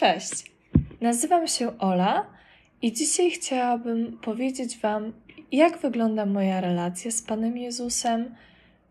[0.00, 0.52] Cześć,
[1.00, 2.26] nazywam się Ola
[2.82, 5.12] i dzisiaj chciałabym powiedzieć Wam,
[5.52, 8.34] jak wygląda moja relacja z Panem Jezusem,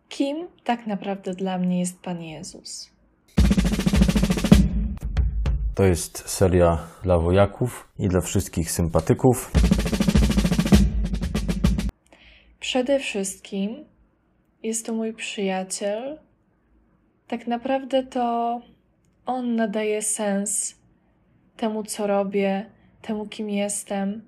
[0.10, 2.92] kim tak naprawdę dla mnie jest Pan Jezus.
[5.76, 9.52] To jest seria dla wojaków i dla wszystkich sympatyków.
[12.60, 13.86] Przede wszystkim
[14.64, 16.20] jest to mój przyjaciel.
[17.28, 18.60] Tak naprawdę to
[19.26, 20.79] on nadaje sens
[21.60, 22.66] temu, co robię,
[23.02, 24.22] temu, kim jestem.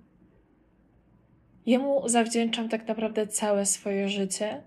[1.66, 4.62] Jemu zawdzięczam tak naprawdę całe swoje życie.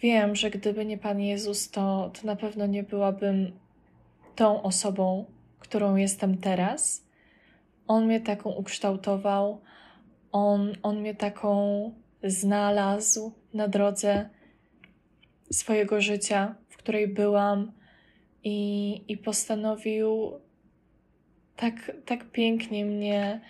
[0.00, 3.52] Wiem, że gdyby nie Pan Jezus, to, to na pewno nie byłabym
[4.36, 5.24] tą osobą,
[5.58, 7.06] którą jestem teraz.
[7.86, 9.60] On mnie taką ukształtował,
[10.32, 11.92] on, on mnie taką
[12.24, 14.28] znalazł na drodze
[15.50, 17.72] swojego życia, w której byłam,
[18.44, 20.32] i, i postanowił
[21.56, 23.40] tak, tak pięknie mnie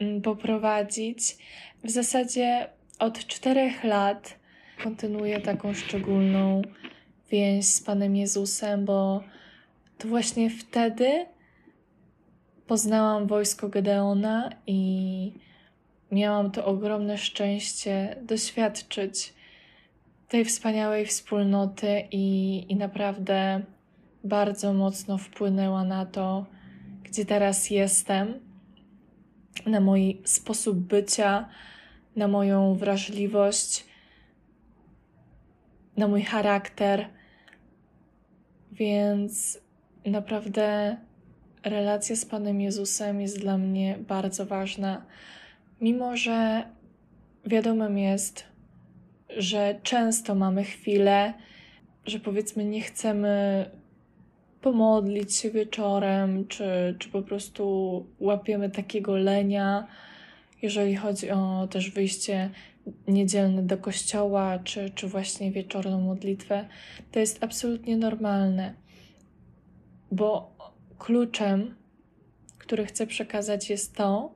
[0.00, 1.36] mm, poprowadzić.
[1.84, 4.38] W zasadzie od czterech lat
[4.82, 6.62] kontynuuję taką szczególną
[7.30, 9.22] więź z Panem Jezusem, bo
[9.98, 11.26] to właśnie wtedy
[12.66, 15.32] poznałam wojsko Gedeona i
[16.12, 19.34] miałam to ogromne szczęście doświadczyć
[20.28, 23.62] tej wspaniałej wspólnoty i, i naprawdę
[24.24, 26.46] bardzo mocno wpłynęła na to,
[27.08, 28.40] gdzie teraz jestem,
[29.66, 31.48] na mój sposób bycia,
[32.16, 33.86] na moją wrażliwość,
[35.96, 37.08] na mój charakter.
[38.72, 39.60] Więc
[40.06, 40.96] naprawdę
[41.64, 45.06] relacja z Panem Jezusem jest dla mnie bardzo ważna.
[45.80, 46.68] Mimo, że
[47.46, 48.44] wiadomym jest,
[49.36, 51.34] że często mamy chwile,
[52.06, 53.64] że powiedzmy nie chcemy
[54.72, 59.86] pomodlić się wieczorem, czy, czy po prostu łapiemy takiego lenia,
[60.62, 62.50] jeżeli chodzi o też wyjście
[63.06, 66.68] niedzielne do kościoła, czy, czy właśnie wieczorną modlitwę,
[67.12, 68.74] to jest absolutnie normalne,
[70.12, 70.56] bo
[70.98, 71.74] kluczem,
[72.58, 74.34] który chcę przekazać, jest to,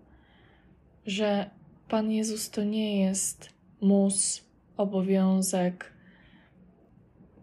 [1.06, 1.50] że
[1.88, 4.44] Pan Jezus to nie jest mus,
[4.76, 5.92] obowiązek,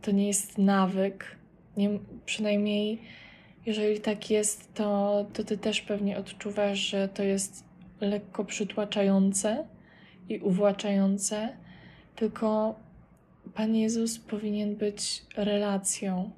[0.01, 1.38] to nie jest nawyk,
[1.79, 3.01] nie, przynajmniej
[3.65, 7.63] jeżeli tak jest, to, to ty też pewnie odczuwasz, że to jest
[8.01, 9.67] lekko przytłaczające
[10.29, 11.57] i uwłaczające,
[12.15, 12.75] tylko
[13.53, 16.31] Pan Jezus powinien być relacją,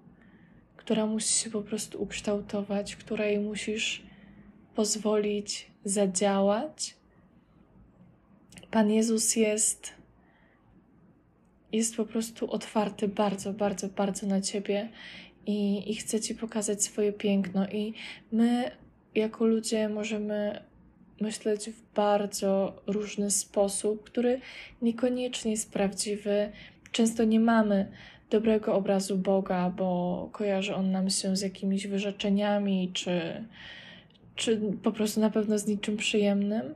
[0.77, 4.03] która musi się po prostu ukształtować, której musisz
[4.75, 6.95] pozwolić zadziałać.
[8.71, 10.01] Pan Jezus jest
[11.71, 14.89] jest po prostu otwarty bardzo, bardzo, bardzo na ciebie
[15.45, 17.67] i, i chce ci pokazać swoje piękno.
[17.67, 17.93] I
[18.31, 18.71] my,
[19.15, 20.61] jako ludzie, możemy
[21.21, 24.39] myśleć w bardzo różny sposób, który
[24.81, 26.51] niekoniecznie jest prawdziwy.
[26.91, 27.91] Często nie mamy
[28.29, 33.43] dobrego obrazu Boga, bo kojarzy on nam się z jakimiś wyrzeczeniami, czy,
[34.35, 36.75] czy po prostu na pewno z niczym przyjemnym.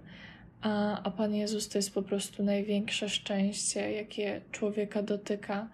[0.61, 5.67] A, a Pan Jezus to jest po prostu największe szczęście, jakie człowieka dotyka.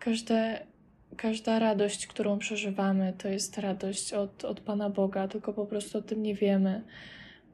[0.00, 0.66] Każde,
[1.16, 6.02] każda radość, którą przeżywamy, to jest radość od, od Pana Boga, tylko po prostu o
[6.02, 6.82] tym nie wiemy.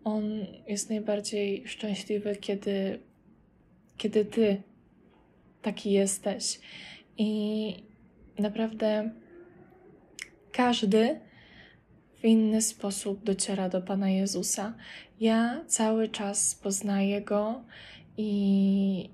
[0.05, 2.99] On jest najbardziej szczęśliwy, kiedy,
[3.97, 4.63] kiedy Ty
[5.63, 6.61] taki jesteś.
[7.19, 7.75] I
[8.39, 9.11] naprawdę
[10.53, 11.21] każdy
[12.15, 14.75] w inny sposób dociera do Pana Jezusa.
[15.21, 17.65] Ja cały czas poznaję Go
[18.17, 19.11] i,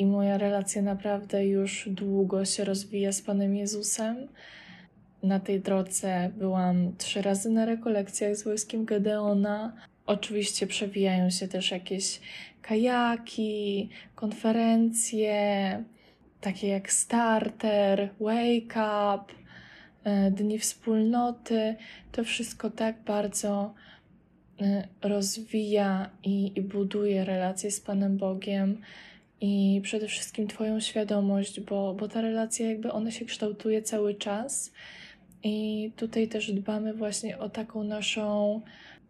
[0.00, 4.28] i moja relacja naprawdę już długo się rozwija z Panem Jezusem.
[5.22, 9.72] Na tej drodze byłam trzy razy na rekolekcjach z wojskiem Gedeona.
[10.06, 12.20] Oczywiście przewijają się też jakieś
[12.62, 15.84] kajaki, konferencje,
[16.40, 18.76] takie jak starter, wake
[19.14, 19.40] up,
[20.04, 21.76] E, dni wspólnoty,
[22.12, 23.74] to wszystko tak bardzo
[24.60, 28.80] e, rozwija i, i buduje relacje z Panem Bogiem
[29.40, 34.72] i przede wszystkim Twoją świadomość, bo, bo ta relacja jakby ona się kształtuje cały czas.
[35.42, 38.60] I tutaj też dbamy właśnie o taką naszą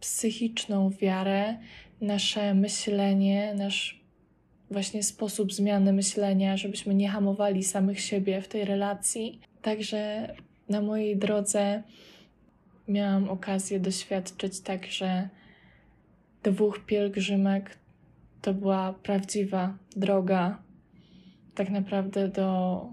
[0.00, 1.56] psychiczną wiarę,
[2.00, 4.00] nasze myślenie, nasz
[4.70, 9.40] właśnie sposób zmiany myślenia, żebyśmy nie hamowali samych siebie w tej relacji.
[9.62, 10.34] Także
[10.68, 11.82] na mojej drodze
[12.88, 15.28] miałam okazję doświadczyć także
[16.42, 17.79] dwóch pielgrzymek.
[18.42, 20.62] To była prawdziwa droga,
[21.54, 22.86] tak naprawdę do,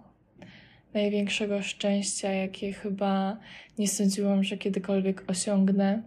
[0.94, 3.38] największego szczęścia, jakie chyba
[3.80, 6.04] nie sądziłam, że kiedykolwiek osiągnę.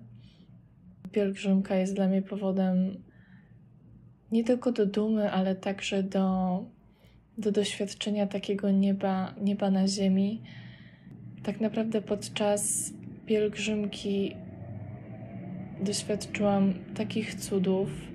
[1.12, 3.02] Pielgrzymka jest dla mnie powodem
[4.32, 6.58] nie tylko do dumy, ale także do,
[7.38, 10.42] do doświadczenia takiego nieba, nieba na ziemi.
[11.42, 12.92] Tak naprawdę podczas
[13.26, 14.36] pielgrzymki
[15.80, 18.09] doświadczyłam takich cudów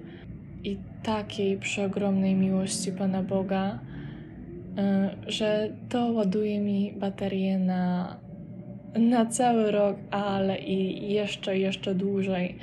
[0.65, 3.79] i takiej przeogromnej miłości Pana Boga,
[4.77, 8.15] e, że to ładuje mi baterię na,
[8.95, 12.57] na cały rok, ale i jeszcze, jeszcze dłużej.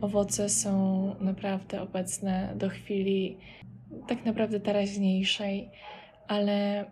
[0.00, 3.36] Owoce są naprawdę obecne do chwili
[4.08, 5.70] tak naprawdę teraźniejszej,
[6.28, 6.84] ale,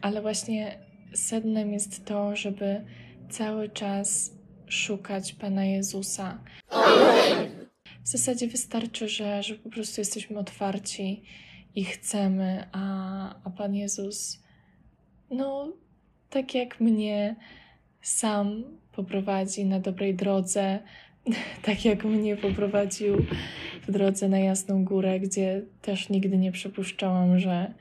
[0.00, 0.78] ale właśnie
[1.14, 2.84] sednem jest to, żeby
[3.30, 4.36] cały czas
[4.66, 6.38] szukać Pana Jezusa.
[8.06, 11.22] W zasadzie wystarczy, że, że po prostu jesteśmy otwarci
[11.74, 14.42] i chcemy, a, a Pan Jezus,
[15.30, 15.72] no,
[16.30, 17.36] tak jak mnie,
[18.02, 20.78] sam poprowadzi na dobrej drodze,
[21.66, 23.26] tak jak mnie poprowadził
[23.88, 27.74] w drodze na Jasną Górę, gdzie też nigdy nie przypuszczałam, że,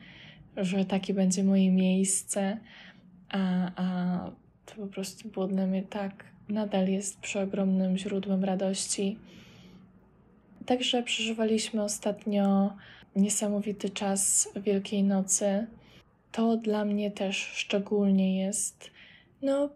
[0.57, 2.57] że takie będzie moje miejsce,
[3.30, 4.31] a, a
[4.66, 9.18] to po prostu było dla mnie tak, nadal jest przeogromnym źródłem radości.
[10.65, 12.73] Także przeżywaliśmy ostatnio
[13.15, 15.67] niesamowity czas Wielkiej Nocy.
[16.31, 18.91] To dla mnie też szczególnie jest,
[19.41, 19.69] no,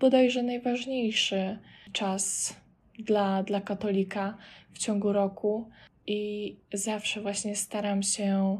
[0.00, 1.58] bodajże najważniejszy
[1.92, 2.54] czas
[2.98, 4.36] dla, dla katolika
[4.72, 5.70] w ciągu roku
[6.06, 8.58] i zawsze właśnie staram się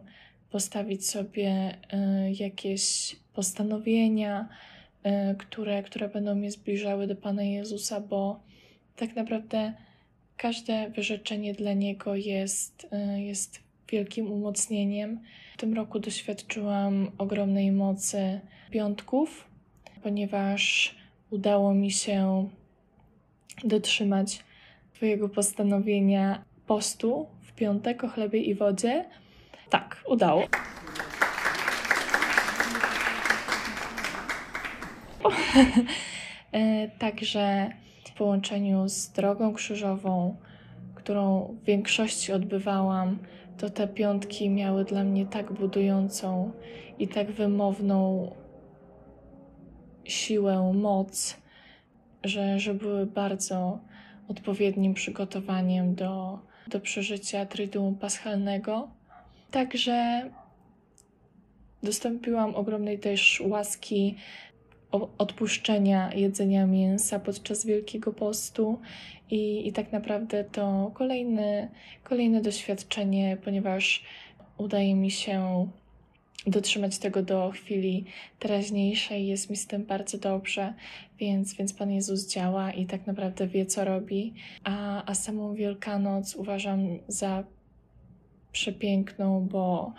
[0.50, 4.48] postawić sobie y, jakieś postanowienia,
[5.06, 8.40] y, które, które będą mnie zbliżały do Pana Jezusa, bo
[8.96, 9.72] tak naprawdę
[10.36, 12.86] każde wyrzeczenie dla Niego jest,
[13.16, 15.20] y, jest wielkim umocnieniem.
[15.54, 18.40] W tym roku doświadczyłam ogromnej mocy
[18.70, 19.48] piątków,
[20.02, 20.94] ponieważ
[21.30, 22.48] udało mi się
[23.64, 24.44] dotrzymać
[24.94, 29.04] Twojego postanowienia postu w piątek o chlebie i wodzie.
[29.70, 30.42] Tak, udało.
[36.52, 37.70] E, także
[38.16, 40.36] połączeniu z drogą krzyżową,
[40.94, 43.18] którą w większości odbywałam,
[43.58, 46.52] to te piątki miały dla mnie tak budującą
[46.98, 48.30] i tak wymowną
[50.04, 51.36] siłę, moc,
[52.24, 53.78] że, że były bardzo
[54.28, 58.88] odpowiednim przygotowaniem do, do przeżycia Triduum Paschalnego.
[59.50, 60.30] Także
[61.82, 64.16] dostąpiłam ogromnej też łaski
[65.18, 68.78] odpuszczenia jedzenia mięsa podczas Wielkiego Postu
[69.30, 71.68] i, i tak naprawdę to kolejne,
[72.04, 74.04] kolejne doświadczenie, ponieważ
[74.58, 75.68] udaje mi się
[76.46, 78.04] dotrzymać tego do chwili
[78.38, 79.26] teraźniejszej.
[79.26, 80.74] Jest mi z tym bardzo dobrze,
[81.18, 84.34] więc, więc Pan Jezus działa i tak naprawdę wie, co robi.
[84.64, 87.44] A, a samą Wielkanoc uważam za
[88.52, 89.92] przepiękną, bo,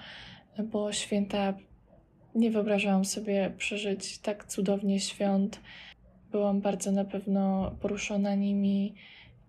[0.63, 1.53] bo święta
[2.37, 5.59] nie wyobrażałam sobie przeżyć tak cudownie świąt.
[6.31, 8.95] Byłam bardzo na pewno poruszona nimi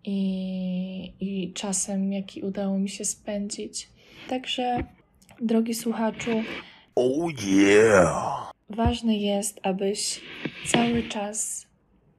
[0.05, 3.89] i, i czasem, jaki udało mi się spędzić.
[4.29, 4.85] Także,
[5.41, 6.31] drogi słuchaczu,
[7.01, 8.53] Oh yeah!
[8.71, 10.21] Ważne jest, abyś
[10.67, 11.67] cały czas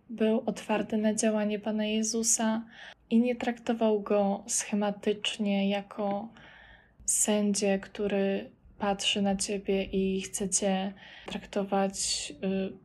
[0.10, 2.66] był otwarty na działanie Pana Jezusa
[3.10, 6.28] i nie traktował go schematycznie jako
[7.06, 8.50] sędzie, który
[8.80, 10.94] patrzy na ciebie i chce cię
[11.26, 12.34] traktować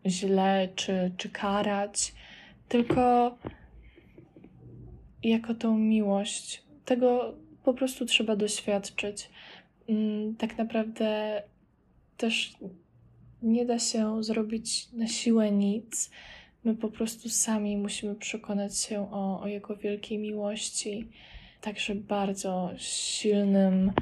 [0.06, 2.14] y, źle czy, czy karać,
[2.68, 3.38] tylko
[5.22, 6.62] jako tą miłość.
[6.84, 7.34] Tego
[7.64, 9.30] po prostu trzeba doświadczyć.
[9.88, 11.42] Mm, tak naprawdę
[12.16, 12.54] też
[13.42, 16.10] nie da się zrobić na siłę nic.
[16.64, 21.08] My po prostu sami musimy przekonać się o, o Jego wielkiej miłości.
[21.60, 23.92] Także bardzo silnym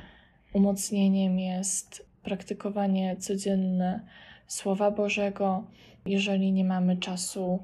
[0.52, 4.00] umocnieniem jest praktykowanie codzienne
[4.46, 5.64] Słowa Bożego.
[6.06, 7.62] Jeżeli nie mamy czasu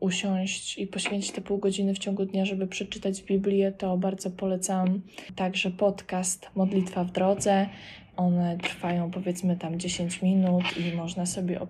[0.00, 5.00] usiąść i poświęcić te pół godziny w ciągu dnia, żeby przeczytać Biblię, to bardzo polecam
[5.36, 7.68] także podcast Modlitwa w drodze.
[8.16, 11.60] One trwają powiedzmy tam 10 minut i można sobie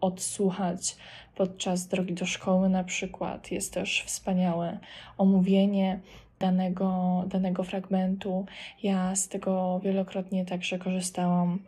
[0.00, 0.96] odsłuchać
[1.36, 3.50] podczas drogi do szkoły na przykład.
[3.52, 4.78] Jest też wspaniałe
[5.18, 6.00] omówienie
[6.38, 8.46] danego, danego fragmentu.
[8.82, 11.58] Ja z tego wielokrotnie także korzystałam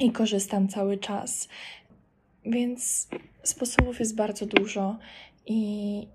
[0.00, 1.48] i korzystam cały czas.
[2.44, 3.08] Więc
[3.42, 4.98] sposobów jest bardzo dużo
[5.46, 6.06] i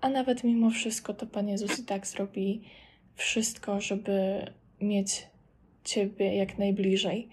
[0.00, 2.62] a nawet mimo wszystko to Pan Jezus i tak zrobi
[3.16, 4.46] wszystko, żeby
[4.80, 5.26] mieć
[5.84, 7.28] Ciebie jak najbliżej.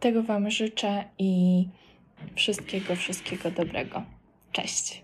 [0.00, 1.64] Tego Wam życzę i
[2.34, 4.02] wszystkiego, wszystkiego dobrego.
[4.52, 5.03] Cześć.